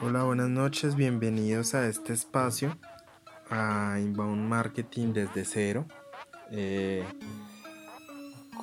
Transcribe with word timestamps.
Hola, 0.00 0.22
buenas 0.22 0.48
noches, 0.48 0.94
bienvenidos 0.94 1.74
a 1.74 1.88
este 1.88 2.12
espacio, 2.12 2.78
a 3.50 3.98
Inbound 4.00 4.48
Marketing 4.48 5.12
desde 5.12 5.44
cero. 5.44 5.86
Eh, 6.50 7.04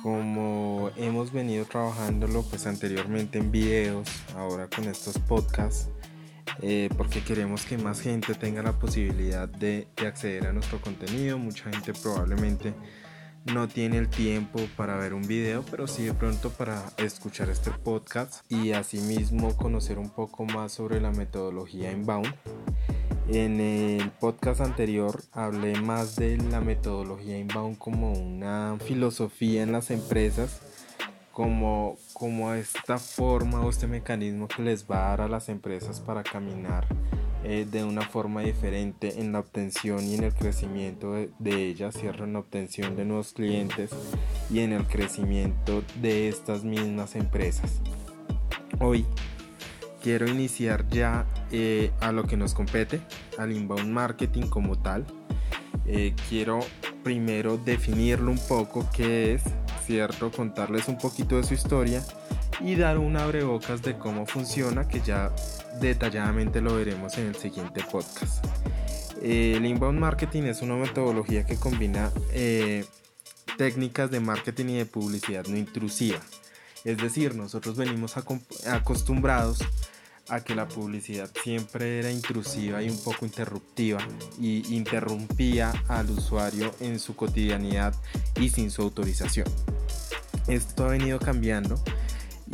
como 0.02 0.90
hemos 0.96 1.32
venido 1.32 1.64
trabajándolo 1.64 2.42
pues 2.42 2.66
anteriormente 2.66 3.38
en 3.38 3.50
videos, 3.50 4.08
ahora 4.34 4.68
con 4.68 4.84
estos 4.84 5.18
podcasts, 5.18 5.88
eh, 6.62 6.88
porque 6.96 7.22
queremos 7.22 7.64
que 7.64 7.76
más 7.76 8.00
gente 8.00 8.34
tenga 8.34 8.62
la 8.62 8.78
posibilidad 8.78 9.48
de, 9.48 9.88
de 9.96 10.06
acceder 10.06 10.46
a 10.46 10.52
nuestro 10.52 10.80
contenido. 10.80 11.38
Mucha 11.38 11.70
gente 11.70 11.92
probablemente 11.92 12.72
no 13.52 13.68
tiene 13.68 13.98
el 13.98 14.08
tiempo 14.08 14.60
para 14.76 14.96
ver 14.96 15.14
un 15.14 15.26
video, 15.26 15.64
pero 15.70 15.86
sí 15.86 16.04
de 16.04 16.14
pronto 16.14 16.50
para 16.50 16.82
escuchar 16.96 17.48
este 17.48 17.70
podcast 17.70 18.50
y 18.50 18.72
asimismo 18.72 19.56
conocer 19.56 19.98
un 19.98 20.10
poco 20.10 20.44
más 20.44 20.72
sobre 20.72 21.00
la 21.00 21.10
metodología 21.10 21.92
inbound. 21.92 22.34
En 23.28 23.60
el 23.60 24.10
podcast 24.10 24.60
anterior 24.60 25.22
hablé 25.32 25.80
más 25.80 26.16
de 26.16 26.36
la 26.36 26.60
metodología 26.60 27.38
inbound 27.38 27.78
como 27.78 28.12
una 28.12 28.78
filosofía 28.84 29.62
en 29.62 29.72
las 29.72 29.90
empresas, 29.90 30.60
como, 31.32 31.96
como 32.12 32.52
esta 32.54 32.98
forma 32.98 33.60
o 33.60 33.70
este 33.70 33.86
mecanismo 33.86 34.48
que 34.48 34.62
les 34.62 34.88
va 34.88 35.06
a 35.06 35.10
dar 35.10 35.20
a 35.22 35.28
las 35.28 35.48
empresas 35.48 36.00
para 36.00 36.22
caminar 36.22 36.86
eh, 37.44 37.66
de 37.70 37.84
una 37.84 38.02
forma 38.02 38.40
diferente 38.40 39.20
en 39.20 39.32
la 39.32 39.40
obtención 39.40 40.04
y 40.04 40.14
en 40.14 40.24
el 40.24 40.34
crecimiento 40.34 41.14
de, 41.38 41.66
ellas, 41.66 41.94
¿cierto? 41.94 42.24
en 42.24 42.32
la 42.32 42.40
obtención 42.40 42.96
de 42.96 43.04
nuevos 43.04 43.32
clientes 43.32 43.90
y 44.50 44.60
en 44.60 44.72
el 44.72 44.84
crecimiento 44.86 45.82
de 46.00 46.28
estas 46.28 46.64
mismas 46.64 47.14
empresas. 47.14 47.80
Hoy 48.80 49.06
quiero 50.02 50.26
iniciar 50.26 50.88
ya 50.88 51.26
eh, 51.50 51.90
a 52.00 52.12
lo 52.12 52.24
que 52.24 52.36
nos 52.36 52.54
compete, 52.54 53.00
al 53.38 53.52
inbound 53.52 53.92
marketing 53.92 54.48
como 54.48 54.76
tal. 54.78 55.04
Eh, 55.84 56.14
quiero 56.28 56.60
primero 57.04 57.58
definirlo 57.58 58.32
un 58.32 58.40
poco, 58.48 58.88
qué 58.92 59.34
es, 59.34 59.42
¿cierto? 59.84 60.32
Contarles 60.32 60.88
un 60.88 60.98
poquito 60.98 61.36
de 61.36 61.44
su 61.44 61.54
historia 61.54 62.02
y 62.60 62.74
dar 62.76 62.98
un 62.98 63.16
abrebocas 63.16 63.82
de 63.82 63.96
cómo 63.98 64.26
funciona, 64.26 64.88
que 64.88 65.00
ya 65.00 65.32
detalladamente 65.80 66.60
lo 66.60 66.76
veremos 66.76 67.16
en 67.18 67.28
el 67.28 67.36
siguiente 67.36 67.82
podcast. 67.90 68.44
El 69.22 69.64
inbound 69.64 69.98
marketing 69.98 70.44
es 70.44 70.62
una 70.62 70.76
metodología 70.76 71.44
que 71.46 71.56
combina 71.56 72.10
eh, 72.32 72.84
técnicas 73.56 74.10
de 74.10 74.20
marketing 74.20 74.66
y 74.66 74.76
de 74.78 74.86
publicidad 74.86 75.46
no 75.46 75.56
intrusiva. 75.56 76.20
Es 76.84 76.98
decir, 76.98 77.34
nosotros 77.34 77.76
venimos 77.76 78.14
acostumbrados 78.66 79.58
a 80.28 80.40
que 80.40 80.54
la 80.54 80.68
publicidad 80.68 81.30
siempre 81.42 82.00
era 82.00 82.10
intrusiva 82.10 82.82
y 82.82 82.90
un 82.90 83.02
poco 83.02 83.26
interruptiva 83.26 83.98
y 84.38 84.74
interrumpía 84.74 85.72
al 85.88 86.10
usuario 86.10 86.72
en 86.80 86.98
su 86.98 87.16
cotidianidad 87.16 87.94
y 88.40 88.48
sin 88.50 88.70
su 88.70 88.82
autorización. 88.82 89.46
Esto 90.48 90.84
ha 90.84 90.88
venido 90.88 91.18
cambiando 91.18 91.82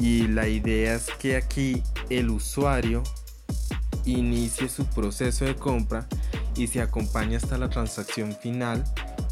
y 0.00 0.28
la 0.28 0.48
idea 0.48 0.94
es 0.94 1.06
que 1.18 1.36
aquí 1.36 1.82
el 2.10 2.30
usuario 2.30 3.02
inicie 4.04 4.68
su 4.68 4.84
proceso 4.86 5.44
de 5.44 5.54
compra 5.54 6.06
y 6.56 6.66
se 6.66 6.80
acompañe 6.80 7.36
hasta 7.36 7.58
la 7.58 7.68
transacción 7.68 8.34
final 8.34 8.84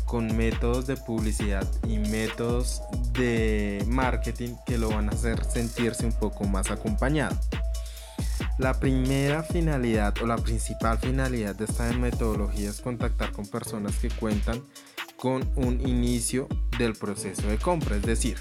con 0.07 0.37
métodos 0.37 0.87
de 0.87 0.97
publicidad 0.97 1.67
y 1.89 1.99
métodos 1.99 2.83
de 3.13 3.85
marketing 3.87 4.57
que 4.67 4.79
lo 4.79 4.89
van 4.89 5.09
a 5.09 5.13
hacer 5.13 5.45
sentirse 5.45 6.05
un 6.05 6.13
poco 6.13 6.45
más 6.45 6.71
acompañado. 6.71 7.37
La 8.59 8.79
primera 8.79 9.43
finalidad 9.43 10.15
o 10.21 10.27
la 10.27 10.37
principal 10.37 10.99
finalidad 10.99 11.55
de 11.55 11.65
esta 11.65 11.91
metodología 11.93 12.71
es 12.71 12.81
contactar 12.81 13.33
con 13.33 13.47
personas 13.47 13.95
que 13.97 14.11
cuentan 14.11 14.63
con 15.17 15.49
un 15.57 15.81
inicio 15.87 16.49
del 16.79 16.95
proceso 16.95 17.47
de 17.47 17.59
compra, 17.59 17.97
es 17.97 18.03
decir, 18.03 18.37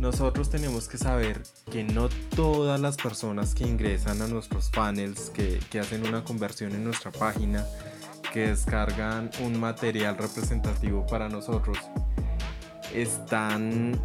nosotros 0.00 0.48
tenemos 0.48 0.88
que 0.88 0.96
saber 0.96 1.42
que 1.70 1.84
no 1.84 2.08
todas 2.34 2.80
las 2.80 2.96
personas 2.96 3.54
que 3.54 3.64
ingresan 3.64 4.22
a 4.22 4.26
nuestros 4.26 4.70
panels, 4.70 5.30
que, 5.30 5.60
hacen 5.78 6.06
una 6.06 6.24
conversión 6.24 6.72
en 6.72 6.84
nuestra 6.84 7.12
página, 7.12 7.66
que 8.32 8.48
descargan 8.48 9.30
un 9.44 9.60
material 9.60 10.16
representativo 10.16 11.06
para 11.06 11.28
nosotros, 11.28 11.76
están 12.94 14.00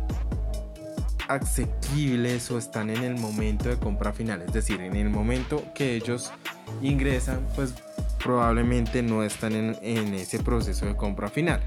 asequibles 1.29 2.51
o 2.51 2.57
están 2.57 2.89
en 2.89 3.03
el 3.03 3.15
momento 3.15 3.69
de 3.69 3.77
compra 3.77 4.11
final. 4.11 4.41
Es 4.41 4.51
decir, 4.51 4.81
en 4.81 4.97
el 4.97 5.09
momento 5.09 5.63
que 5.73 5.95
ellos 5.95 6.33
ingresan, 6.81 7.47
pues 7.55 7.73
probablemente 8.21 9.01
no 9.01 9.23
están 9.23 9.53
en, 9.53 9.77
en 9.81 10.13
ese 10.13 10.39
proceso 10.39 10.87
de 10.87 10.97
compra 10.97 11.29
final. 11.29 11.61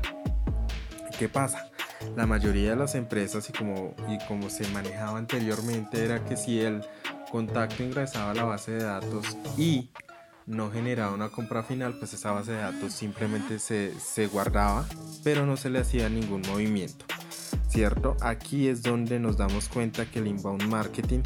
¿Qué 1.18 1.30
pasa? 1.30 1.70
La 2.16 2.26
mayoría 2.26 2.70
de 2.70 2.76
las 2.76 2.94
empresas 2.94 3.48
y 3.48 3.52
como, 3.52 3.94
y 4.08 4.18
como 4.26 4.50
se 4.50 4.66
manejaba 4.68 5.18
anteriormente 5.18 6.04
era 6.04 6.24
que 6.24 6.36
si 6.36 6.60
el 6.60 6.82
contacto 7.30 7.82
ingresaba 7.82 8.30
a 8.30 8.34
la 8.34 8.44
base 8.44 8.72
de 8.72 8.84
datos 8.84 9.36
y 9.56 9.90
no 10.46 10.70
generaba 10.70 11.12
una 11.12 11.28
compra 11.28 11.62
final, 11.62 11.94
pues 11.98 12.14
esa 12.14 12.32
base 12.32 12.52
de 12.52 12.58
datos 12.58 12.92
simplemente 12.92 13.58
se, 13.58 13.92
se 14.00 14.26
guardaba, 14.26 14.86
pero 15.22 15.44
no 15.44 15.56
se 15.56 15.70
le 15.70 15.80
hacía 15.80 16.08
ningún 16.08 16.42
movimiento. 16.42 17.04
¿Cierto? 17.68 18.16
Aquí 18.22 18.68
es 18.68 18.82
donde 18.82 19.20
nos 19.20 19.36
damos 19.36 19.68
cuenta 19.68 20.06
que 20.10 20.20
el 20.20 20.26
inbound 20.26 20.62
marketing 20.68 21.20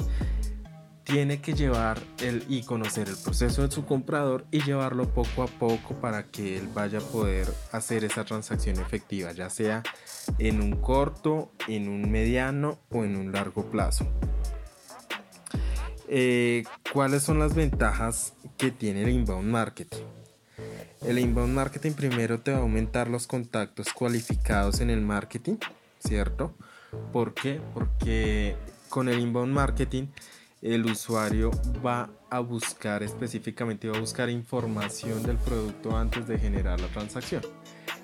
tiene 1.04 1.40
que 1.40 1.54
llevar 1.54 1.98
el, 2.20 2.44
y 2.48 2.62
conocer 2.62 3.08
el 3.08 3.16
proceso 3.16 3.66
de 3.66 3.70
su 3.70 3.84
comprador 3.84 4.46
y 4.50 4.62
llevarlo 4.62 5.08
poco 5.12 5.42
a 5.42 5.46
poco 5.46 5.94
para 6.00 6.26
que 6.26 6.56
él 6.56 6.68
vaya 6.72 6.98
a 6.98 7.02
poder 7.02 7.52
hacer 7.72 8.04
esa 8.04 8.24
transacción 8.24 8.78
efectiva, 8.78 9.32
ya 9.32 9.50
sea 9.50 9.82
en 10.38 10.60
un 10.60 10.76
corto, 10.76 11.50
en 11.68 11.88
un 11.88 12.10
mediano 12.10 12.78
o 12.90 13.04
en 13.04 13.16
un 13.16 13.32
largo 13.32 13.70
plazo. 13.70 14.06
Eh, 16.08 16.64
¿Cuáles 16.92 17.22
son 17.22 17.38
las 17.38 17.54
ventajas 17.54 18.34
que 18.56 18.70
tiene 18.70 19.02
el 19.02 19.08
inbound 19.08 19.50
marketing? 19.50 20.04
El 21.00 21.19
inbound 21.19 21.54
marketing 21.54 21.92
primero 21.92 22.38
te 22.38 22.52
va 22.52 22.58
a 22.58 22.60
aumentar 22.60 23.08
los 23.08 23.26
contactos 23.26 23.92
cualificados 23.92 24.80
en 24.80 24.90
el 24.90 25.00
marketing, 25.00 25.56
¿cierto? 25.98 26.54
¿Por 27.12 27.34
qué? 27.34 27.60
Porque 27.74 28.54
con 28.88 29.08
el 29.08 29.19
inbound 29.19 29.52
marketing 29.52 30.08
el 30.62 30.87
usuario 30.87 31.50
va 31.84 32.09
a 32.31 32.39
buscar 32.39 33.03
específicamente, 33.03 33.89
va 33.89 33.97
a 33.97 34.00
buscar 34.00 34.31
información 34.31 35.23
del 35.25 35.37
producto 35.37 35.97
antes 35.97 36.28
de 36.28 36.39
generar 36.39 36.81
la 36.81 36.87
transacción. 36.89 37.43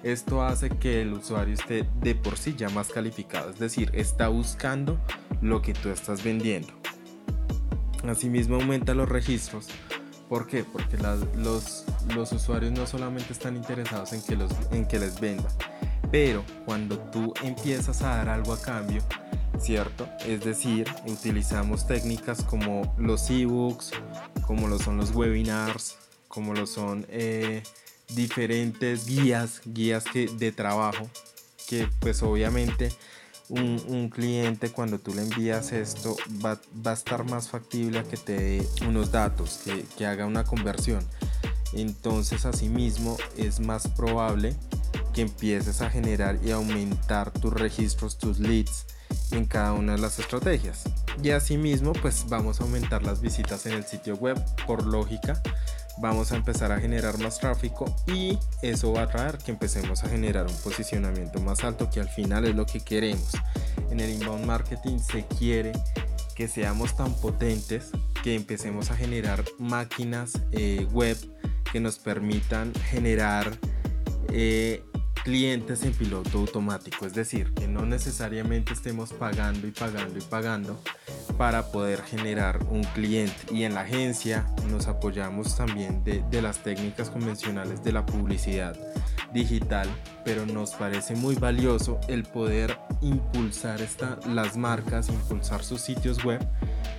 Esto 0.03 0.43
hace 0.43 0.69
que 0.69 1.03
el 1.03 1.13
usuario 1.13 1.55
esté 1.55 1.89
de 2.01 2.15
por 2.15 2.37
sí 2.37 2.55
ya 2.57 2.69
más 2.69 2.89
calificado, 2.89 3.51
es 3.51 3.59
decir, 3.59 3.91
está 3.95 4.29
buscando 4.29 4.99
lo 5.41 5.63
que 5.63 5.73
tú 5.73 5.89
estás 5.89 6.23
vendiendo. 6.23 6.73
Asimismo 8.07 8.57
aumenta 8.57 8.95
los 8.95 9.09
registros. 9.09 9.69
¿Por 10.29 10.47
qué? 10.47 10.63
Porque 10.63 10.99
los, 11.37 11.85
los 12.15 12.33
usuarios 12.33 12.73
no 12.73 12.87
solamente 12.87 13.33
están 13.33 13.57
interesados 13.57 14.13
en 14.13 14.23
que, 14.23 14.37
los, 14.37 14.53
en 14.73 14.87
que 14.87 14.99
les 14.99 15.19
vendan, 15.21 15.51
pero 16.11 16.45
cuando 16.67 16.99
tú 16.99 17.33
empiezas 17.43 18.03
a 18.03 18.17
dar 18.17 18.29
algo 18.29 18.53
a 18.53 18.61
cambio, 18.61 19.03
¿cierto? 19.61 20.09
Es 20.27 20.45
decir, 20.45 20.87
utilizamos 21.07 21.87
técnicas 21.87 22.43
como 22.43 22.95
los 22.99 23.31
ebooks, 23.31 23.93
como 24.47 24.69
lo 24.69 24.79
son 24.79 24.97
los 24.97 25.15
webinars, 25.15 25.97
como 26.29 26.55
lo 26.55 26.67
son 26.67 27.07
eh, 27.09 27.63
diferentes 28.15 29.07
guías, 29.07 29.61
guías 29.65 30.05
que, 30.05 30.27
de 30.27 30.53
trabajo, 30.53 31.09
que 31.69 31.89
pues 32.01 32.23
obviamente 32.23 32.93
un, 33.49 34.11
cliente 34.11 34.71
cuando 34.71 34.99
tú 34.99 35.15
le 35.15 35.23
envías 35.23 35.73
esto 35.73 36.17
va, 36.45 36.61
a 36.85 36.93
estar 36.93 37.25
más 37.25 37.49
factible 37.49 38.05
que 38.05 38.17
te 38.17 38.33
dé 38.33 38.69
unos 38.87 39.11
datos, 39.11 39.61
que, 39.65 39.85
que 39.97 40.07
haga 40.07 40.27
una 40.27 40.45
conversión. 40.45 41.05
Entonces 41.73 42.47
asimismo 42.47 43.17
es 43.37 43.61
más 43.61 43.89
probable 43.89 44.55
que 45.13 45.23
empieces 45.23 45.83
a 45.83 45.91
generar 45.91 46.39
y 46.43 46.51
aumentar 46.51 47.31
tus 47.31 47.53
registros, 47.53 48.19
tus 48.19 48.39
leads 48.39 48.87
en 49.33 49.47
cada 49.47 49.73
una 49.73 49.93
de 49.93 49.99
las 49.99 50.19
estrategias. 50.19 50.85
Y 51.23 51.31
asimismo, 51.31 51.93
pues 51.93 52.27
vamos 52.29 52.61
a 52.61 52.65
aumentar 52.65 53.03
las 53.03 53.21
visitas 53.21 53.67
en 53.67 53.73
el 53.73 53.85
sitio 53.85 54.17
web 54.17 54.43
por 54.67 54.87
lógica. 54.87 55.43
Vamos 56.01 56.31
a 56.31 56.37
empezar 56.37 56.71
a 56.71 56.79
generar 56.79 57.19
más 57.19 57.41
tráfico 57.41 57.93
y 58.07 58.39
eso 58.63 58.93
va 58.93 59.03
a 59.03 59.09
traer 59.09 59.39
que 59.39 59.51
empecemos 59.51 60.05
a 60.05 60.09
generar 60.09 60.47
un 60.47 60.57
posicionamiento 60.59 61.41
más 61.41 61.65
alto 61.65 61.91
que 61.91 62.01
al 62.01 62.09
final 62.09 62.45
es 62.45 62.55
lo 62.55 62.67
que 62.67 62.81
queremos. 62.81 63.33
En 63.91 63.99
el 63.99 64.11
inbound 64.11 64.45
marketing 64.45 64.99
se 65.01 65.27
quiere 65.27 65.73
que 66.37 66.47
seamos 66.47 66.97
tan 66.97 67.13
potentes 67.15 67.91
que 68.23 68.37
empecemos 68.37 68.93
a 68.93 68.97
generar 68.97 69.45
máquinas 69.59 70.41
eh, 70.53 70.87
web 70.93 71.17
que 71.73 71.81
nos 71.81 71.99
permitan 71.99 72.73
generar 72.75 73.59
eh, 74.33 74.85
clientes 75.29 75.83
en 75.83 75.93
piloto 75.93 76.39
automático, 76.39 77.05
es 77.05 77.13
decir, 77.13 77.53
que 77.53 77.69
no 77.69 77.85
necesariamente 77.85 78.73
estemos 78.73 79.13
pagando 79.13 79.67
y 79.67 79.73
pagando 79.73 80.19
y 80.19 80.23
pagando 80.23 80.83
para 81.37 81.71
poder 81.71 82.01
generar 82.01 82.61
un 82.71 82.83
cliente. 82.83 83.37
Y 83.53 83.65
en 83.65 83.75
la 83.75 83.83
agencia 83.83 84.47
nos 84.71 84.87
apoyamos 84.87 85.55
también 85.55 86.03
de, 86.03 86.25
de 86.31 86.41
las 86.41 86.61
técnicas 86.61 87.11
convencionales 87.11 87.85
de 87.85 87.93
la 87.93 88.07
publicidad 88.07 88.75
digital, 89.35 89.87
pero 90.25 90.47
nos 90.47 90.71
parece 90.71 91.15
muy 91.15 91.35
valioso 91.35 92.01
el 92.09 92.23
poder 92.23 92.79
impulsar 93.03 93.83
esta, 93.83 94.19
las 94.27 94.57
marcas, 94.57 95.11
impulsar 95.11 95.63
sus 95.63 95.83
sitios 95.83 96.25
web 96.25 96.41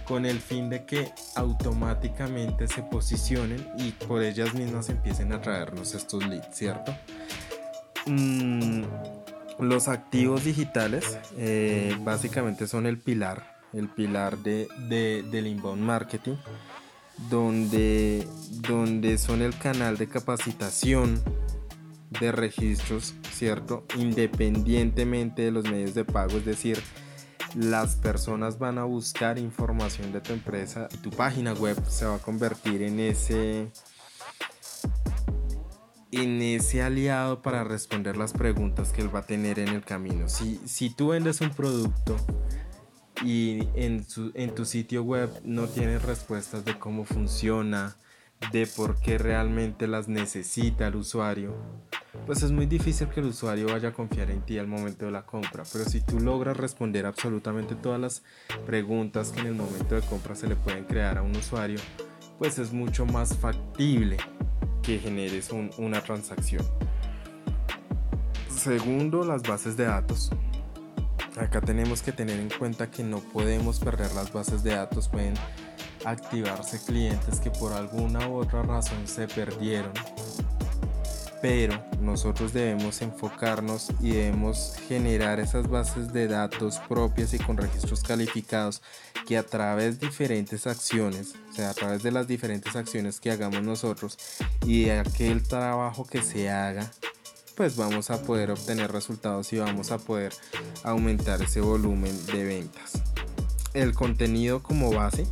con 0.05 0.27
el 0.27 0.39
fin 0.39 0.69
de 0.69 0.85
que 0.85 1.11
automáticamente 1.35 2.67
se 2.67 2.83
posicionen 2.83 3.67
y 3.79 3.89
por 3.89 4.21
ellas 4.21 4.53
mismas 4.53 4.89
empiecen 4.89 5.33
a 5.33 5.41
traernos 5.41 5.95
estos 5.95 6.27
leads, 6.27 6.55
¿cierto? 6.55 6.93
Mm, 8.09 8.85
los 9.59 9.87
activos 9.87 10.43
digitales 10.43 11.19
eh, 11.37 11.95
básicamente 12.01 12.65
son 12.65 12.87
el 12.87 12.97
pilar, 12.97 13.59
el 13.71 13.87
pilar 13.87 14.39
de, 14.39 14.67
del 14.89 15.45
inbound 15.45 15.83
marketing, 15.83 16.35
donde, 17.29 18.25
donde 18.67 19.19
son 19.19 19.43
el 19.43 19.55
canal 19.55 19.97
de 19.97 20.07
capacitación, 20.09 21.21
de 22.19 22.31
registros, 22.31 23.13
¿cierto? 23.31 23.85
Independientemente 23.95 25.43
de 25.43 25.51
los 25.51 25.65
medios 25.65 25.93
de 25.93 26.03
pago, 26.03 26.37
es 26.37 26.45
decir, 26.45 26.81
las 27.55 27.95
personas 27.95 28.57
van 28.57 28.79
a 28.79 28.85
buscar 28.85 29.37
información 29.37 30.11
de 30.11 30.21
tu 30.21 30.33
empresa 30.33 30.87
y 30.91 30.97
tu 30.97 31.11
página 31.11 31.53
web 31.53 31.77
se 31.87 32.05
va 32.05 32.15
a 32.15 32.19
convertir 32.19 32.81
en 32.81 32.99
ese 32.99 33.67
ese 36.11 36.81
aliado 36.81 37.41
para 37.41 37.63
responder 37.63 38.17
las 38.17 38.33
preguntas 38.33 38.91
que 38.91 39.01
él 39.01 39.13
va 39.13 39.19
a 39.19 39.25
tener 39.25 39.59
en 39.59 39.69
el 39.69 39.83
camino. 39.83 40.27
Si, 40.27 40.59
si 40.65 40.89
tú 40.89 41.09
vendes 41.09 41.41
un 41.41 41.51
producto 41.51 42.17
y 43.23 43.67
en, 43.75 44.05
en 44.33 44.55
tu 44.55 44.65
sitio 44.65 45.03
web 45.03 45.29
no 45.43 45.67
tienes 45.67 46.01
respuestas 46.03 46.65
de 46.65 46.77
cómo 46.79 47.05
funciona, 47.05 47.95
de 48.51 48.65
por 48.67 48.99
qué 49.01 49.17
realmente 49.17 49.87
las 49.87 50.07
necesita 50.07 50.87
el 50.87 50.95
usuario, 50.95 51.55
pues 52.25 52.41
es 52.41 52.51
muy 52.51 52.65
difícil 52.65 53.09
que 53.09 53.19
el 53.19 53.27
usuario 53.27 53.67
vaya 53.67 53.89
a 53.89 53.93
confiar 53.93 54.31
en 54.31 54.41
ti 54.41 54.57
al 54.57 54.67
momento 54.67 55.05
de 55.05 55.11
la 55.11 55.25
compra. 55.25 55.63
Pero 55.71 55.85
si 55.85 56.01
tú 56.01 56.19
logras 56.19 56.57
responder 56.57 57.05
absolutamente 57.05 57.75
todas 57.75 57.99
las 57.99 58.23
preguntas 58.65 59.31
que 59.31 59.41
en 59.41 59.47
el 59.47 59.55
momento 59.55 59.95
de 59.95 60.01
compra 60.01 60.35
se 60.35 60.47
le 60.47 60.55
pueden 60.55 60.85
crear 60.85 61.17
a 61.17 61.21
un 61.21 61.35
usuario, 61.35 61.79
pues 62.39 62.57
es 62.57 62.71
mucho 62.71 63.05
más 63.05 63.35
factible 63.37 64.17
que 64.89 64.97
generes 64.97 65.51
una 65.77 66.01
transacción. 66.01 66.65
Segundo, 68.49 69.23
las 69.23 69.43
bases 69.43 69.77
de 69.77 69.85
datos. 69.85 70.31
Acá 71.37 71.61
tenemos 71.61 72.01
que 72.01 72.11
tener 72.11 72.39
en 72.39 72.49
cuenta 72.49 72.89
que 72.89 73.03
no 73.03 73.19
podemos 73.19 73.79
perder 73.79 74.11
las 74.13 74.33
bases 74.33 74.63
de 74.63 74.71
datos, 74.71 75.07
pueden 75.07 75.35
activarse 76.05 76.83
clientes 76.83 77.39
que 77.39 77.51
por 77.51 77.71
alguna 77.71 78.27
u 78.29 78.37
otra 78.37 78.63
razón 78.63 79.07
se 79.07 79.27
perdieron 79.27 79.91
pero 81.41 81.81
nosotros 82.01 82.53
debemos 82.53 83.01
enfocarnos 83.01 83.89
y 84.01 84.11
debemos 84.11 84.75
generar 84.87 85.39
esas 85.39 85.69
bases 85.69 86.11
de 86.11 86.27
datos 86.27 86.79
propias 86.87 87.33
y 87.33 87.39
con 87.39 87.57
registros 87.57 88.03
calificados 88.03 88.81
que 89.25 89.37
a 89.37 89.43
través 89.43 89.99
de 89.99 90.07
diferentes 90.07 90.67
acciones, 90.67 91.35
o 91.49 91.53
sea, 91.53 91.69
a 91.69 91.73
través 91.73 92.03
de 92.03 92.11
las 92.11 92.27
diferentes 92.27 92.75
acciones 92.75 93.19
que 93.19 93.31
hagamos 93.31 93.61
nosotros 93.63 94.17
y 94.65 94.85
de 94.85 94.99
aquel 94.99 95.43
trabajo 95.43 96.05
que 96.05 96.21
se 96.21 96.49
haga, 96.49 96.91
pues 97.55 97.75
vamos 97.75 98.09
a 98.09 98.21
poder 98.21 98.51
obtener 98.51 98.91
resultados 98.91 99.51
y 99.53 99.59
vamos 99.59 99.91
a 99.91 99.97
poder 99.97 100.33
aumentar 100.83 101.41
ese 101.41 101.61
volumen 101.61 102.25
de 102.27 102.43
ventas. 102.43 103.01
El 103.73 103.93
contenido 103.93 104.63
como 104.63 104.91
base 104.91 105.27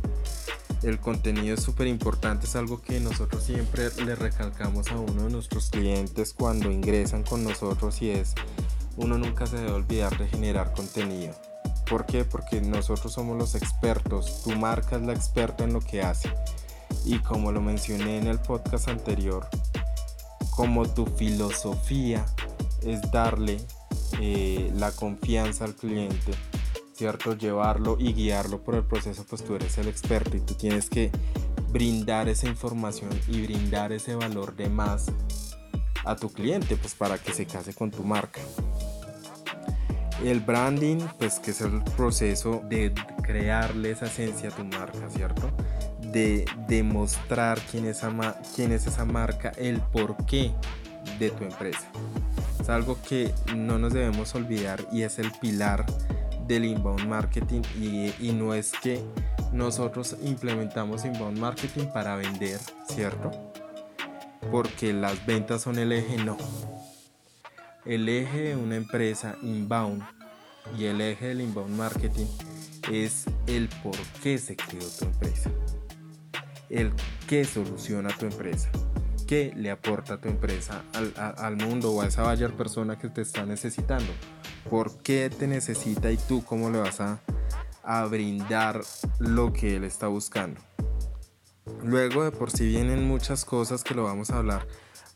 el 0.82 1.00
contenido 1.00 1.54
es 1.54 1.62
súper 1.62 1.86
importante, 1.86 2.46
es 2.46 2.56
algo 2.56 2.80
que 2.80 3.00
nosotros 3.00 3.42
siempre 3.42 3.88
le 4.04 4.14
recalcamos 4.14 4.90
a 4.90 4.96
uno 4.98 5.24
de 5.24 5.30
nuestros 5.30 5.70
clientes 5.70 6.32
cuando 6.32 6.70
ingresan 6.70 7.24
con 7.24 7.44
nosotros 7.44 8.00
y 8.02 8.10
es, 8.10 8.34
uno 8.96 9.18
nunca 9.18 9.46
se 9.46 9.56
debe 9.56 9.72
olvidar 9.72 10.16
de 10.18 10.28
generar 10.28 10.72
contenido. 10.72 11.34
¿Por 11.88 12.06
qué? 12.06 12.24
Porque 12.24 12.60
nosotros 12.60 13.12
somos 13.12 13.38
los 13.38 13.54
expertos, 13.54 14.42
tu 14.42 14.50
marca 14.52 14.96
es 14.96 15.02
la 15.02 15.14
experta 15.14 15.64
en 15.64 15.72
lo 15.72 15.80
que 15.80 16.02
hace. 16.02 16.30
Y 17.04 17.18
como 17.20 17.52
lo 17.52 17.60
mencioné 17.60 18.18
en 18.18 18.26
el 18.26 18.38
podcast 18.38 18.88
anterior, 18.88 19.48
como 20.50 20.88
tu 20.88 21.06
filosofía 21.06 22.26
es 22.82 23.00
darle 23.10 23.58
eh, 24.20 24.70
la 24.74 24.92
confianza 24.92 25.64
al 25.64 25.74
cliente, 25.74 26.32
¿cierto? 26.98 27.34
Llevarlo 27.34 27.96
y 28.00 28.12
guiarlo 28.12 28.60
por 28.60 28.74
el 28.74 28.82
proceso, 28.82 29.24
pues 29.24 29.44
tú 29.44 29.54
eres 29.54 29.78
el 29.78 29.86
experto 29.86 30.36
y 30.36 30.40
tú 30.40 30.54
tienes 30.54 30.90
que 30.90 31.12
brindar 31.70 32.28
esa 32.28 32.48
información 32.48 33.10
y 33.28 33.42
brindar 33.42 33.92
ese 33.92 34.16
valor 34.16 34.56
de 34.56 34.68
más 34.68 35.06
a 36.04 36.16
tu 36.16 36.28
cliente, 36.30 36.76
pues 36.76 36.96
para 36.96 37.16
que 37.16 37.32
se 37.32 37.46
case 37.46 37.72
con 37.72 37.92
tu 37.92 38.02
marca. 38.02 38.40
El 40.24 40.40
branding, 40.40 40.98
pues 41.20 41.38
que 41.38 41.52
es 41.52 41.60
el 41.60 41.84
proceso 41.96 42.62
de 42.68 42.92
crearle 43.22 43.92
esa 43.92 44.06
esencia 44.06 44.48
a 44.48 44.52
tu 44.52 44.64
marca, 44.64 45.08
¿cierto? 45.08 45.52
De 46.00 46.46
demostrar 46.66 47.60
quién 47.70 47.86
es, 47.86 48.00
quién 48.56 48.72
es 48.72 48.88
esa 48.88 49.04
marca, 49.04 49.52
el 49.56 49.80
porqué 49.80 50.50
de 51.20 51.30
tu 51.30 51.44
empresa. 51.44 51.86
Es 52.60 52.68
algo 52.68 52.98
que 53.08 53.32
no 53.54 53.78
nos 53.78 53.92
debemos 53.92 54.34
olvidar 54.34 54.84
y 54.90 55.02
es 55.02 55.20
el 55.20 55.30
pilar 55.40 55.86
del 56.48 56.64
inbound 56.64 57.06
marketing 57.06 57.60
y, 57.78 58.32
no 58.32 58.54
es 58.54 58.72
que 58.82 59.00
nosotros 59.52 60.16
implementamos 60.22 61.04
inbound 61.04 61.38
marketing 61.38 61.86
para 61.92 62.16
vender, 62.16 62.58
¿cierto? 62.88 63.30
Porque 64.50 64.92
las 64.94 65.24
ventas 65.26 65.62
son 65.62 65.78
el 65.78 65.92
eje, 65.92 66.16
no. 66.16 66.38
El 67.84 68.08
eje 68.08 68.40
de 68.40 68.56
una 68.56 68.76
empresa 68.76 69.36
inbound 69.42 70.02
y 70.78 70.86
el 70.86 71.00
eje 71.00 71.28
del 71.28 71.42
inbound 71.42 71.76
marketing 71.76 72.26
es 72.90 73.26
el 73.46 73.68
por 73.82 73.96
qué 74.22 74.38
se 74.38 74.56
creó 74.56 74.88
tu 74.98 75.04
empresa. 75.04 75.50
El 76.70 76.92
qué 77.26 77.44
soluciona 77.44 78.08
tu 78.16 78.26
empresa. 78.26 78.70
¿Qué 79.26 79.52
le 79.54 79.70
aporta 79.70 80.18
tu 80.18 80.28
empresa 80.28 80.82
al, 80.94 81.12
al 81.16 81.56
mundo 81.56 81.92
o 81.92 82.00
a 82.00 82.06
esa 82.06 82.22
buyer 82.22 82.52
persona 82.54 82.98
que 82.98 83.10
te 83.10 83.20
está 83.20 83.44
necesitando? 83.44 84.10
Por 84.68 84.98
qué 84.98 85.30
te 85.30 85.46
necesita 85.46 86.10
y 86.10 86.16
tú 86.16 86.44
cómo 86.44 86.70
le 86.70 86.78
vas 86.78 87.00
a, 87.00 87.20
brindar 88.10 88.82
lo 89.18 89.52
que 89.52 89.76
él 89.76 89.84
está 89.84 90.08
buscando. 90.08 90.60
Luego 91.82 92.22
de 92.22 92.32
por 92.32 92.50
sí 92.50 92.66
vienen 92.66 93.08
muchas 93.08 93.46
cosas 93.46 93.82
que 93.82 93.94
lo 93.94 94.04
vamos 94.04 94.30
a 94.30 94.38
hablar 94.38 94.66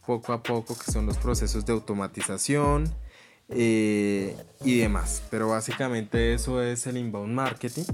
poco 0.07 0.33
a 0.33 0.43
poco, 0.43 0.77
que 0.79 0.91
son 0.91 1.05
los 1.05 1.19
procesos 1.19 1.67
de 1.67 1.75
automatización 1.75 2.85
eh, 3.49 4.37
y 4.65 4.79
demás. 4.79 5.23
Pero 5.31 5.49
básicamente 5.49 6.33
eso 6.33 6.63
es 6.63 6.87
el 6.87 6.97
inbound 6.97 7.35
marketing. 7.35 7.85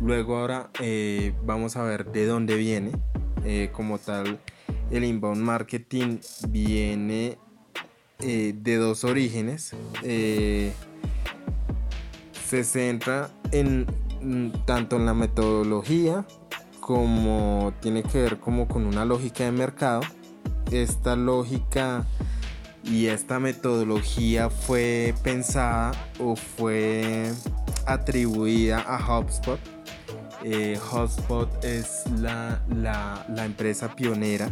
Luego 0.00 0.38
ahora 0.38 0.70
eh, 0.80 1.32
vamos 1.44 1.76
a 1.76 1.82
ver 1.82 2.06
de 2.06 2.26
dónde 2.26 2.56
viene. 2.56 2.92
Eh, 3.44 3.70
como 3.72 3.98
tal, 3.98 4.40
el 4.90 5.04
inbound 5.04 5.40
marketing 5.40 6.18
viene 6.48 7.38
de 8.18 8.76
dos 8.76 9.04
orígenes 9.04 9.74
se 12.46 12.62
centra 12.62 13.28
en 13.50 13.86
mm, 14.22 14.64
tanto 14.64 14.96
en 14.96 15.06
la 15.06 15.14
metodología 15.14 16.24
como 16.80 17.72
tiene 17.80 18.04
que 18.04 18.22
ver 18.22 18.38
como 18.38 18.68
con 18.68 18.86
una 18.86 19.04
lógica 19.04 19.44
de 19.44 19.50
mercado. 19.50 20.02
Esta 20.70 21.16
lógica 21.16 22.06
y 22.84 23.06
esta 23.06 23.40
metodología 23.40 24.48
fue 24.48 25.12
pensada 25.24 25.92
o 26.20 26.36
fue 26.36 27.32
atribuida 27.86 28.78
a 28.78 29.18
HubSpot. 29.18 29.58
Eh, 30.44 30.78
HubSpot 30.92 31.64
es 31.64 32.04
la, 32.20 32.62
la, 32.68 33.44
empresa 33.44 33.96
pionera 33.96 34.48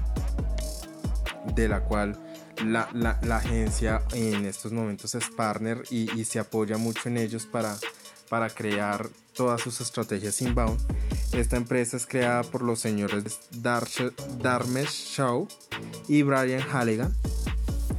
de 1.54 1.68
la 1.68 1.84
cual 1.84 2.18
la, 2.64 2.88
la, 2.92 3.36
agencia 3.36 4.02
en 4.12 4.44
estos 4.44 4.72
momentos 4.72 5.14
es 5.14 5.28
partner 5.28 5.82
y, 5.90 6.24
se 6.24 6.38
apoya 6.38 6.76
mucho 6.76 7.08
en 7.08 7.16
ellos 7.16 7.46
para, 7.46 7.76
para 8.28 8.50
crear 8.50 9.08
todas 9.34 9.60
sus 9.60 9.80
estrategias 9.80 10.40
inbound. 10.42 10.80
Esta 11.32 11.56
empresa 11.56 11.96
es 11.96 12.06
creada 12.06 12.42
por 12.44 12.62
los 12.62 12.78
señores 12.78 13.40
Darmesh 13.50 15.14
Shaw 15.16 15.48
y 16.08 16.22
Brian 16.22 16.62
Halligan. 16.62 17.14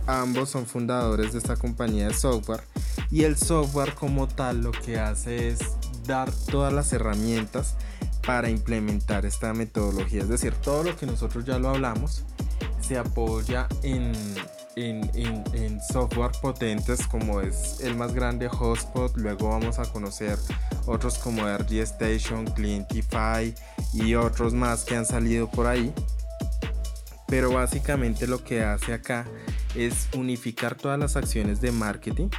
Ambos 0.08 0.50
son 0.50 0.66
fundadores 0.66 1.34
de 1.34 1.40
esta 1.40 1.58
compañía 1.58 2.08
de 2.08 2.14
software 2.14 2.62
y 3.12 3.24
el 3.24 3.38
software 3.38 3.94
como 3.94 4.28
tal 4.28 4.62
lo 4.62 4.72
que 4.72 5.00
hace 5.00 5.50
es 5.50 5.60
dar 6.06 6.32
todas 6.32 6.72
las 6.72 6.94
herramientas 6.94 7.76
para 8.26 8.50
implementar 8.50 9.26
esta 9.26 9.54
metodología. 9.54 10.22
Es 10.22 10.30
decir, 10.30 10.54
todo 10.54 10.84
lo 10.84 10.96
que 10.96 11.06
nosotros 11.06 11.46
ya 11.46 11.60
lo 11.60 11.70
hablamos, 11.70 12.24
se 12.86 13.00
apoya 13.00 13.68
en, 13.82 14.14
en, 14.76 15.82
software 15.92 16.32
potentes 16.40 17.08
como 17.08 17.42
es 17.42 17.80
el 17.82 17.96
más 17.96 18.14
grande 18.14 18.48
Hotspot. 18.48 19.18
Luego 19.18 19.50
vamos 19.50 19.80
a 19.80 19.86
conocer 19.92 20.38
otros 20.86 21.18
como 21.18 21.48
RG 21.48 21.80
Station, 21.80 22.46
Clientify 22.46 23.56
y 23.94 24.14
otros 24.14 24.54
más 24.54 24.84
que 24.84 24.96
han 24.96 25.06
salido 25.06 25.50
por 25.50 25.66
ahí. 25.66 25.92
Pero 27.28 27.52
básicamente 27.52 28.28
lo 28.28 28.44
que 28.44 28.64
hace 28.64 28.94
acá 28.94 29.26
es 29.74 30.08
unificar 30.14 30.76
todas 30.76 31.00
las 31.00 31.16
acciones 31.16 31.62
de 31.62 31.72
marketing 31.72 32.30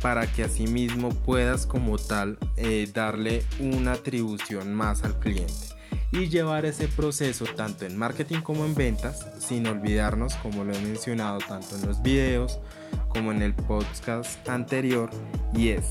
para 0.00 0.30
que 0.30 0.44
asimismo 0.44 1.08
puedas 1.08 1.66
como 1.66 1.98
tal 1.98 2.38
eh, 2.56 2.88
darle 2.94 3.42
una 3.58 3.92
atribución 3.92 4.74
más 4.74 5.02
al 5.02 5.18
cliente 5.18 5.65
y 6.12 6.28
llevar 6.28 6.64
ese 6.64 6.88
proceso 6.88 7.44
tanto 7.56 7.84
en 7.84 7.96
marketing 7.96 8.40
como 8.40 8.64
en 8.64 8.74
ventas 8.74 9.26
sin 9.38 9.66
olvidarnos 9.66 10.34
como 10.36 10.64
lo 10.64 10.72
he 10.72 10.80
mencionado 10.80 11.38
tanto 11.38 11.76
en 11.76 11.86
los 11.86 12.02
videos 12.02 12.60
como 13.08 13.32
en 13.32 13.42
el 13.42 13.54
podcast 13.54 14.48
anterior 14.48 15.10
y 15.54 15.70
es 15.70 15.84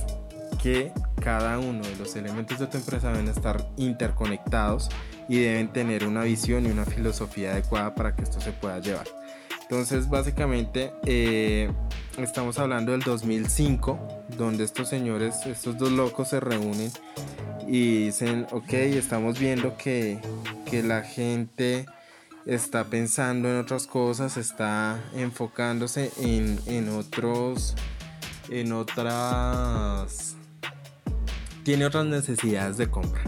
que 0.61 0.91
cada 1.21 1.59
uno 1.59 1.83
de 1.83 1.95
los 1.95 2.15
elementos 2.15 2.59
de 2.59 2.67
tu 2.67 2.77
empresa 2.77 3.11
deben 3.11 3.27
estar 3.27 3.67
interconectados 3.77 4.89
y 5.27 5.39
deben 5.39 5.71
tener 5.71 6.05
una 6.05 6.23
visión 6.23 6.65
y 6.65 6.69
una 6.69 6.85
filosofía 6.85 7.51
adecuada 7.51 7.95
para 7.95 8.15
que 8.15 8.23
esto 8.23 8.39
se 8.39 8.51
pueda 8.51 8.79
llevar. 8.79 9.07
Entonces 9.61 10.07
básicamente 10.09 10.91
eh, 11.05 11.71
estamos 12.17 12.59
hablando 12.59 12.91
del 12.91 13.01
2005, 13.01 14.25
donde 14.37 14.63
estos 14.63 14.89
señores, 14.89 15.45
estos 15.47 15.77
dos 15.77 15.91
locos 15.91 16.29
se 16.29 16.39
reúnen 16.39 16.91
y 17.67 18.05
dicen, 18.05 18.47
ok, 18.51 18.73
estamos 18.73 19.39
viendo 19.39 19.77
que, 19.77 20.19
que 20.69 20.83
la 20.83 21.01
gente 21.01 21.85
está 22.45 22.85
pensando 22.85 23.49
en 23.49 23.57
otras 23.57 23.87
cosas, 23.87 24.37
está 24.37 24.99
enfocándose 25.15 26.11
en, 26.19 26.59
en 26.67 26.89
otros, 26.89 27.75
en 28.49 28.73
otras, 28.73 30.35
tiene 31.63 31.85
otras 31.85 32.05
necesidades 32.05 32.77
de 32.77 32.89
compra 32.89 33.23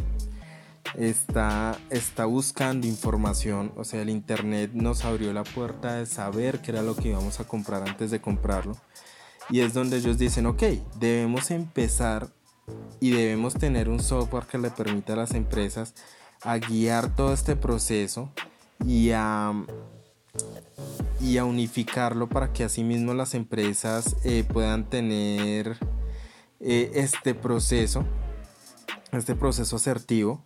está, 0.98 1.78
está 1.90 2.26
buscando 2.26 2.88
información, 2.88 3.72
o 3.78 3.84
sea, 3.84 4.02
el 4.02 4.10
Internet 4.10 4.72
nos 4.74 5.06
abrió 5.06 5.32
la 5.32 5.44
puerta 5.44 5.96
de 5.96 6.06
saber 6.06 6.60
qué 6.60 6.72
era 6.72 6.82
lo 6.82 6.96
que 6.96 7.10
íbamos 7.10 7.40
a 7.40 7.48
comprar 7.48 7.88
antes 7.88 8.12
de 8.12 8.20
comprarlo. 8.20 8.76
Y 9.50 9.62
es 9.62 9.74
donde 9.74 9.98
ellos 9.98 10.18
dicen, 10.18 10.46
ok, 10.46 10.64
debemos 11.00 11.52
empezar 11.52 12.30
y 13.00 13.12
debemos 13.12 13.54
tener 13.54 13.90
un 13.90 14.00
software 14.00 14.46
que 14.46 14.58
le 14.58 14.70
permita 14.70 15.14
a 15.14 15.18
las 15.18 15.34
empresas 15.34 15.94
a 16.42 16.58
guiar 16.58 17.16
todo 17.16 17.34
este 17.34 17.56
proceso 17.56 18.32
y 18.86 19.12
a, 19.12 19.54
y 21.22 21.38
a 21.38 21.46
unificarlo 21.46 22.28
para 22.28 22.54
que 22.54 22.64
asimismo 22.64 23.14
las 23.14 23.34
empresas 23.34 24.16
eh, 24.24 24.44
puedan 24.44 24.90
tener 24.90 25.78
eh, 26.60 26.92
este 26.96 27.34
proceso, 27.34 28.06
este 29.12 29.36
proceso 29.36 29.76
asertivo 29.76 30.44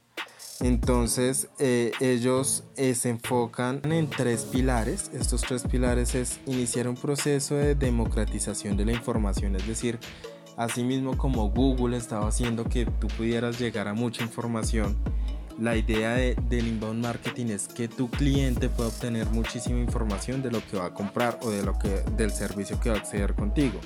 entonces 0.62 1.48
eh, 1.58 1.92
ellos 2.00 2.64
se 2.76 3.10
enfocan 3.10 3.82
en 3.92 4.08
tres 4.08 4.44
pilares. 4.44 5.10
Estos 5.12 5.42
tres 5.42 5.64
pilares 5.64 6.14
es 6.14 6.40
iniciar 6.46 6.88
un 6.88 6.96
proceso 6.96 7.56
de 7.56 7.74
democratización 7.74 8.78
de 8.78 8.86
la 8.86 8.92
información, 8.92 9.56
es 9.56 9.66
decir, 9.66 9.98
asimismo 10.64 11.18
como 11.18 11.50
Google 11.50 11.98
estaba 11.98 12.28
haciendo 12.28 12.66
que 12.66 12.86
tú 12.86 13.08
pudieras 13.08 13.60
llegar 13.60 13.88
a 13.88 13.94
mucha 13.94 14.24
información. 14.24 14.98
La 15.60 15.76
idea 15.76 16.16
del 16.16 16.68
inbound 16.68 17.04
marketing 17.04 17.48
es 17.48 17.68
que 17.68 17.88
tu 17.88 18.10
cliente 18.10 18.70
pueda 18.70 18.90
obtener 18.90 19.28
muchísima 19.28 19.80
información 19.80 20.42
de 20.42 20.52
lo 20.52 20.66
que 20.66 20.78
va 20.78 20.86
a 20.86 20.94
comprar 20.94 21.38
o 21.44 21.52
de 21.52 21.64
lo 21.64 21.78
que 21.78 21.90
del 22.16 22.32
servicio 22.32 22.80
que 22.80 22.90
va 22.90 22.96
a 22.96 23.00
acceder 23.00 23.36
contigo 23.36 23.80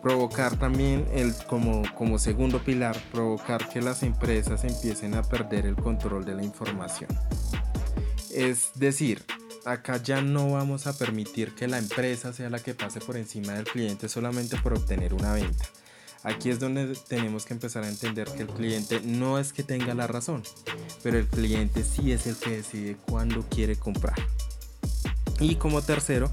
provocar 0.00 0.58
también 0.58 1.06
el, 1.12 1.34
como, 1.46 1.82
como 1.94 2.18
segundo 2.18 2.58
pilar, 2.64 2.96
provocar 3.12 3.68
que 3.68 3.82
las 3.82 4.02
empresas 4.02 4.64
empiecen 4.64 5.14
a 5.14 5.22
perder 5.22 5.66
el 5.66 5.76
control 5.76 6.24
de 6.24 6.34
la 6.34 6.42
información. 6.42 7.10
Es 8.32 8.70
decir, 8.76 9.22
acá 9.64 10.02
ya 10.02 10.22
no 10.22 10.52
vamos 10.52 10.86
a 10.86 10.96
permitir 10.96 11.54
que 11.54 11.68
la 11.68 11.78
empresa 11.78 12.32
sea 12.32 12.50
la 12.50 12.60
que 12.60 12.74
pase 12.74 13.00
por 13.00 13.16
encima 13.16 13.52
del 13.54 13.64
cliente 13.64 14.08
solamente 14.08 14.56
por 14.56 14.74
obtener 14.74 15.14
una 15.14 15.32
venta. 15.32 15.66
Aquí 16.22 16.50
es 16.50 16.60
donde 16.60 16.94
tenemos 17.08 17.46
que 17.46 17.54
empezar 17.54 17.82
a 17.84 17.88
entender 17.88 18.28
que 18.28 18.42
el 18.42 18.48
cliente 18.48 19.00
no 19.00 19.38
es 19.38 19.52
que 19.52 19.62
tenga 19.62 19.94
la 19.94 20.06
razón, 20.06 20.42
pero 21.02 21.18
el 21.18 21.26
cliente 21.26 21.82
sí 21.82 22.12
es 22.12 22.26
el 22.26 22.36
que 22.36 22.58
decide 22.58 22.96
cuándo 23.08 23.44
quiere 23.48 23.76
comprar. 23.76 24.16
Y 25.38 25.54
como 25.54 25.80
tercero, 25.80 26.30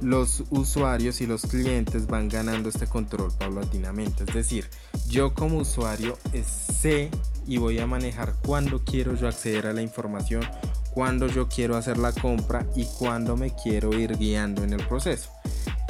los 0.00 0.44
usuarios 0.50 1.20
y 1.20 1.26
los 1.26 1.42
clientes 1.42 2.06
van 2.06 2.28
ganando 2.28 2.68
este 2.68 2.86
control 2.86 3.32
paulatinamente. 3.38 4.24
Es 4.24 4.34
decir, 4.34 4.68
yo 5.06 5.34
como 5.34 5.58
usuario 5.58 6.18
sé 6.44 7.10
y 7.46 7.58
voy 7.58 7.78
a 7.78 7.86
manejar 7.86 8.34
cuándo 8.44 8.82
quiero 8.84 9.14
yo 9.14 9.28
acceder 9.28 9.66
a 9.66 9.72
la 9.72 9.82
información, 9.82 10.42
cuándo 10.92 11.28
yo 11.28 11.48
quiero 11.48 11.76
hacer 11.76 11.98
la 11.98 12.12
compra 12.12 12.66
y 12.74 12.86
cuándo 12.98 13.36
me 13.36 13.54
quiero 13.54 13.96
ir 13.96 14.16
guiando 14.16 14.64
en 14.64 14.72
el 14.72 14.84
proceso. 14.86 15.30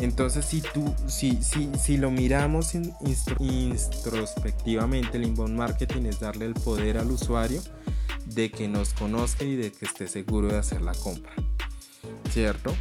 Entonces, 0.00 0.44
si 0.44 0.62
tú, 0.62 0.92
si, 1.06 1.40
si, 1.42 1.70
si 1.78 1.96
lo 1.96 2.10
miramos 2.10 2.74
introspectivamente, 2.74 5.18
el 5.18 5.24
inbound 5.24 5.56
marketing 5.56 6.06
es 6.06 6.18
darle 6.20 6.46
el 6.46 6.54
poder 6.54 6.98
al 6.98 7.10
usuario 7.10 7.62
de 8.24 8.50
que 8.50 8.68
nos 8.68 8.94
conozca 8.94 9.44
y 9.44 9.56
de 9.56 9.72
que 9.72 9.84
esté 9.84 10.08
seguro 10.08 10.48
de 10.48 10.58
hacer 10.58 10.80
la 10.82 10.94
compra. 10.94 11.32
¿Cierto? 12.30 12.74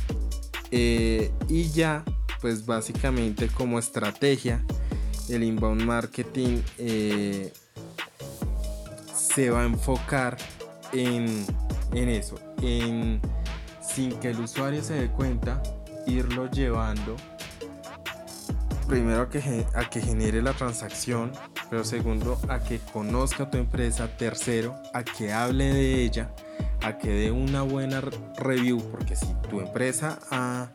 Eh, 0.72 1.32
y 1.48 1.70
ya, 1.70 2.04
pues 2.42 2.66
básicamente 2.66 3.48
como 3.48 3.80
estrategia, 3.80 4.64
el 5.30 5.44
inbound 5.44 5.84
marketing 5.84 6.62
eh, 6.78 7.54
se 9.14 9.50
va 9.50 9.62
a 9.62 9.66
enfocar 9.66 10.38
en, 10.94 11.46
eso, 11.94 12.36
en 12.62 13.22
sin 13.82 14.14
que 14.20 14.30
el 14.30 14.40
usuario 14.40 14.84
se 14.84 14.94
dé 14.94 15.10
cuenta, 15.10 15.62
irlo 16.08 16.50
llevando 16.50 17.16
primero 18.88 19.22
a 19.22 19.30
que, 19.30 19.66
a 19.76 19.90
que 19.90 20.02
genere 20.02 20.42
la 20.42 20.54
transacción, 20.54 21.32
pero 21.70 21.84
segundo 21.84 22.40
a 22.50 22.60
que 22.60 22.80
conozca 22.92 23.50
tu 23.52 23.58
empresa, 23.58 24.18
tercero 24.18 24.76
a 24.94 25.04
que 25.04 25.32
hable 25.32 25.74
de 25.74 26.04
ella 26.04 26.34
a 26.82 26.98
que 26.98 27.10
dé 27.10 27.32
una 27.32 27.62
buena 27.62 28.02
review, 28.38 28.82
porque 28.92 29.16
si 29.16 29.28
tu 29.50 29.60
empresa 29.60 30.20
ha, 30.32 30.70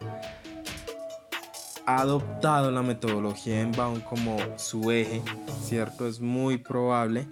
adoptado 1.86 2.70
la 2.70 2.82
metodología 2.82 3.60
inbound 3.60 4.04
como 4.04 4.38
su 4.56 4.90
eje, 4.90 5.22
¿cierto? 5.64 6.06
Es 6.06 6.18
muy 6.18 6.56
probable 6.56 7.28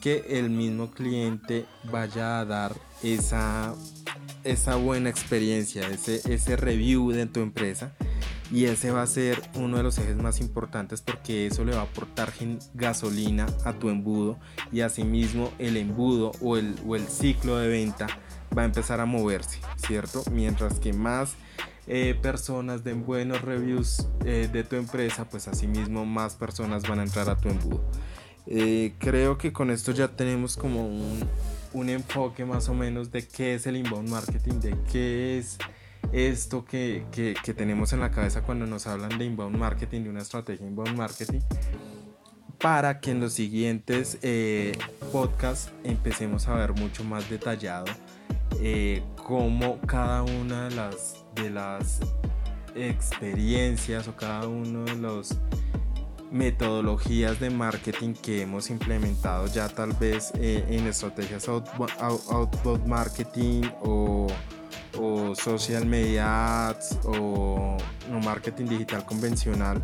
que 0.00 0.24
el 0.26 0.48
mismo 0.48 0.90
cliente 0.90 1.66
vaya 1.84 2.40
a 2.40 2.46
dar 2.46 2.74
esa, 3.02 3.74
esa 4.44 4.76
buena 4.76 5.10
experiencia, 5.10 5.88
ese, 5.88 6.20
ese 6.32 6.56
review 6.56 7.10
de 7.10 7.26
tu 7.26 7.40
empresa 7.40 7.92
y 8.52 8.64
ese 8.64 8.90
va 8.90 9.02
a 9.02 9.06
ser 9.06 9.40
uno 9.54 9.76
de 9.76 9.82
los 9.82 9.98
ejes 9.98 10.16
más 10.16 10.40
importantes 10.40 11.02
porque 11.02 11.46
eso 11.46 11.64
le 11.64 11.72
va 11.72 11.80
a 11.80 11.84
aportar 11.84 12.32
gasolina 12.74 13.46
a 13.64 13.72
tu 13.74 13.90
embudo 13.90 14.38
y 14.72 14.80
asimismo 14.80 15.52
el 15.58 15.76
embudo 15.76 16.32
o 16.40 16.56
el, 16.56 16.74
o 16.86 16.96
el 16.96 17.06
ciclo 17.06 17.56
de 17.58 17.68
venta 17.68 18.08
va 18.56 18.62
a 18.62 18.64
empezar 18.64 19.00
a 19.00 19.06
moverse, 19.06 19.60
¿cierto? 19.76 20.22
Mientras 20.32 20.80
que 20.80 20.92
más 20.92 21.34
eh, 21.86 22.16
personas 22.20 22.84
den 22.84 23.04
buenos 23.04 23.42
reviews 23.42 24.08
eh, 24.24 24.48
de 24.52 24.64
tu 24.64 24.76
empresa, 24.76 25.28
pues 25.28 25.48
asimismo 25.48 26.04
más 26.04 26.34
personas 26.34 26.82
van 26.88 27.00
a 27.00 27.02
entrar 27.04 27.30
a 27.30 27.36
tu 27.36 27.48
embudo. 27.48 27.84
Eh, 28.46 28.94
creo 28.98 29.38
que 29.38 29.52
con 29.52 29.70
esto 29.70 29.92
ya 29.92 30.08
tenemos 30.08 30.56
como 30.56 30.86
un, 30.86 31.20
un 31.72 31.88
enfoque 31.88 32.44
más 32.44 32.68
o 32.68 32.74
menos 32.74 33.10
de 33.10 33.26
qué 33.26 33.54
es 33.54 33.66
el 33.66 33.76
inbound 33.76 34.08
marketing, 34.08 34.60
de 34.60 34.76
qué 34.90 35.38
es 35.38 35.58
esto 36.12 36.64
que, 36.64 37.04
tenemos 37.56 37.92
en 37.92 38.00
la 38.00 38.10
cabeza 38.10 38.42
cuando 38.42 38.66
nos 38.66 38.86
hablan 38.86 39.18
de 39.18 39.24
inbound 39.24 39.56
marketing, 39.56 40.02
de 40.04 40.10
una 40.10 40.22
estrategia 40.22 40.66
inbound 40.66 40.96
marketing, 40.96 41.40
para 42.58 43.00
que 43.00 43.12
en 43.12 43.20
los 43.20 43.34
siguientes 43.34 44.18
eh, 44.22 44.76
podcasts 45.12 45.72
empecemos 45.84 46.48
a 46.48 46.54
ver 46.54 46.72
mucho 46.72 47.04
más 47.04 47.28
detallado 47.30 47.86
eh, 48.60 49.02
cómo 49.16 49.80
cada 49.86 50.22
una 50.22 50.68
de 50.68 50.74
las, 50.74 51.24
de 51.34 51.50
las 51.50 52.00
experiencias 52.74 54.08
o 54.08 54.16
cada 54.16 54.46
uno 54.46 54.84
de 54.84 54.96
los 54.96 55.38
metodologías 56.30 57.40
de 57.40 57.50
marketing 57.50 58.14
que 58.14 58.42
hemos 58.42 58.70
implementado 58.70 59.46
ya 59.48 59.68
tal 59.68 59.92
vez 59.92 60.32
eh, 60.34 60.64
en 60.68 60.86
estrategias 60.86 61.48
outbound 61.48 62.86
marketing 62.86 63.62
o 63.82 64.26
o 64.98 65.34
social 65.34 65.86
media 65.86 66.68
ads 66.68 66.98
o, 67.04 67.76
marketing 68.22 68.66
digital 68.66 69.04
convencional 69.04 69.82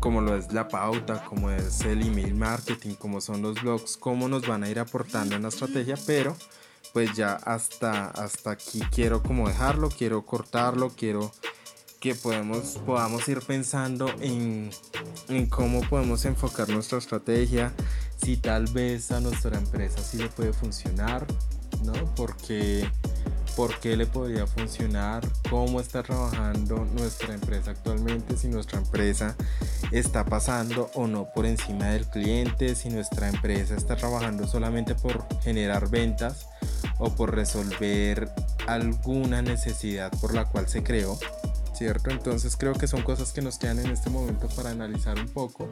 como 0.00 0.20
lo 0.20 0.36
es 0.36 0.52
la 0.52 0.68
pauta, 0.68 1.24
como 1.24 1.50
es 1.50 1.80
el 1.80 2.02
email 2.02 2.34
marketing, 2.34 2.94
como 2.94 3.20
son 3.20 3.42
los 3.42 3.60
blogs, 3.60 3.96
cómo 3.96 4.28
nos 4.28 4.46
van 4.46 4.62
a 4.62 4.68
ir 4.68 4.78
aportando 4.78 5.34
en 5.34 5.42
la 5.42 5.48
estrategia, 5.48 5.96
pero 6.06 6.36
pues 6.92 7.14
ya 7.14 7.32
hasta, 7.32 8.06
hasta 8.10 8.52
aquí 8.52 8.80
quiero 8.92 9.24
como 9.24 9.48
dejarlo, 9.48 9.88
quiero 9.88 10.24
cortarlo, 10.24 10.90
quiero 10.90 11.32
que 12.00 12.14
podemos, 12.14 12.78
podamos 12.86 13.28
ir 13.28 13.40
pensando 13.40 14.08
en, 14.20 14.70
en 15.28 15.46
cómo 15.46 15.80
podemos 15.88 16.24
enfocar 16.24 16.68
nuestra 16.68 16.98
estrategia, 16.98 17.72
si 18.16 18.36
tal 18.36 18.66
vez 18.66 19.10
a 19.10 19.20
nuestra 19.20 19.58
empresa 19.58 19.98
sí 19.98 20.18
le 20.18 20.28
puede 20.28 20.52
funcionar, 20.52 21.26
¿no? 21.84 21.92
Porque 22.14 22.88
por 23.56 23.76
qué 23.80 23.96
le 23.96 24.06
podría 24.06 24.46
funcionar, 24.46 25.26
cómo 25.50 25.80
está 25.80 26.04
trabajando 26.04 26.86
nuestra 26.94 27.34
empresa 27.34 27.72
actualmente, 27.72 28.36
si 28.36 28.46
nuestra 28.46 28.78
empresa 28.78 29.34
está 29.90 30.24
pasando 30.24 30.92
o 30.94 31.08
no 31.08 31.32
por 31.34 31.44
encima 31.44 31.86
del 31.86 32.06
cliente, 32.06 32.76
si 32.76 32.88
nuestra 32.88 33.28
empresa 33.28 33.74
está 33.74 33.96
trabajando 33.96 34.46
solamente 34.46 34.94
por 34.94 35.26
generar 35.42 35.90
ventas 35.90 36.46
o 36.98 37.10
por 37.10 37.34
resolver 37.34 38.30
alguna 38.68 39.42
necesidad 39.42 40.12
por 40.20 40.34
la 40.34 40.44
cual 40.44 40.68
se 40.68 40.84
creó, 40.84 41.18
Entonces 41.80 42.56
creo 42.56 42.74
que 42.74 42.86
son 42.86 43.02
cosas 43.02 43.32
que 43.32 43.40
nos 43.40 43.58
quedan 43.58 43.78
en 43.78 43.90
este 43.90 44.10
momento 44.10 44.48
para 44.48 44.70
analizar 44.70 45.18
un 45.18 45.28
poco 45.28 45.68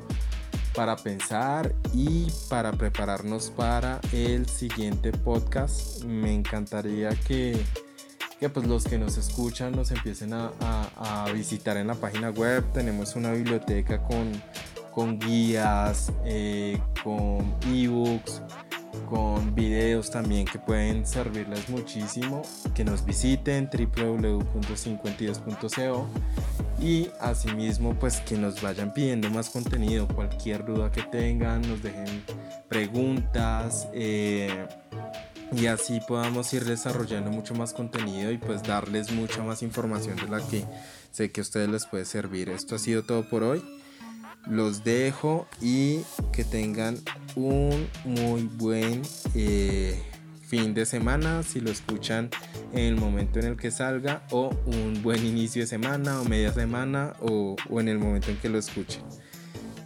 para 0.76 0.94
pensar 0.94 1.74
y 1.94 2.26
para 2.50 2.70
prepararnos 2.70 3.50
para 3.50 3.98
el 4.12 4.46
siguiente 4.46 5.10
podcast. 5.10 6.04
Me 6.04 6.34
encantaría 6.34 7.10
que, 7.26 7.58
que 8.38 8.48
pues 8.50 8.66
los 8.66 8.84
que 8.84 8.98
nos 8.98 9.16
escuchan 9.16 9.72
nos 9.72 9.90
empiecen 9.90 10.34
a, 10.34 10.52
a, 10.60 11.32
visitar 11.32 11.78
en 11.78 11.86
la 11.86 11.94
página 11.94 12.28
web. 12.28 12.62
Tenemos 12.74 13.16
una 13.16 13.32
biblioteca 13.32 14.02
con, 14.02 14.30
con 14.92 15.18
guías, 15.18 16.12
eh, 16.26 16.78
con 17.02 17.56
ebooks, 17.66 18.42
con 19.08 19.54
videos 19.54 20.10
también 20.10 20.46
que 20.46 20.58
pueden 20.58 21.06
servirles 21.06 21.68
muchísimo. 21.68 22.42
Que 22.74 22.84
nos 22.84 23.04
visiten 23.04 23.70
www.52.co 23.72 26.08
y 26.80 27.08
asimismo 27.20 27.98
pues 27.98 28.20
que 28.20 28.36
nos 28.36 28.60
vayan 28.60 28.92
pidiendo 28.92 29.30
más 29.30 29.50
contenido, 29.50 30.06
cualquier 30.08 30.64
duda 30.64 30.92
que 30.92 31.02
tengan, 31.02 31.62
nos 31.62 31.82
dejen 31.82 32.22
preguntas 32.68 33.88
eh, 33.94 34.66
y 35.52 35.66
así 35.66 36.00
podamos 36.06 36.52
ir 36.52 36.64
desarrollando 36.64 37.30
mucho 37.30 37.54
más 37.54 37.72
contenido 37.72 38.30
y 38.30 38.38
pues 38.38 38.62
darles 38.62 39.10
mucha 39.12 39.42
más 39.42 39.62
información 39.62 40.16
de 40.16 40.28
la 40.28 40.46
que 40.46 40.64
sé 41.12 41.30
que 41.30 41.40
a 41.40 41.42
ustedes 41.42 41.68
les 41.68 41.86
puede 41.86 42.04
servir. 42.04 42.50
Esto 42.50 42.74
ha 42.74 42.78
sido 42.78 43.02
todo 43.02 43.28
por 43.28 43.42
hoy. 43.42 43.62
Los 44.46 44.84
dejo 44.84 45.46
y 45.60 46.00
que 46.32 46.44
tengan 46.44 46.98
un 47.34 47.88
muy 48.04 48.42
buen... 48.42 49.02
Eh, 49.34 50.00
fin 50.46 50.74
de 50.74 50.86
semana, 50.86 51.42
si 51.42 51.60
lo 51.60 51.70
escuchan 51.70 52.30
en 52.72 52.78
el 52.78 52.96
momento 52.96 53.40
en 53.40 53.46
el 53.46 53.56
que 53.56 53.70
salga, 53.70 54.22
o 54.30 54.50
un 54.66 55.02
buen 55.02 55.26
inicio 55.26 55.62
de 55.62 55.66
semana, 55.66 56.20
o 56.20 56.24
media 56.24 56.52
semana, 56.52 57.14
o, 57.20 57.56
en 57.80 57.88
el 57.88 57.98
momento 57.98 58.30
en 58.30 58.38
que 58.38 58.48
lo 58.48 58.58
escuchen. 58.58 59.02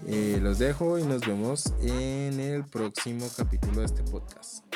Eh, 0.06 0.38
los 0.42 0.58
dejo 0.58 0.98
y 0.98 1.04
nos 1.04 1.26
vemos 1.26 1.72
en 1.82 2.40
el 2.40 2.64
próximo 2.64 3.28
capítulo 3.36 3.80
de 3.80 3.86
este 3.86 4.02
podcast. 4.02 4.69